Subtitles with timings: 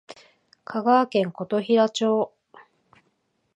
[0.65, 2.33] 香川県琴平町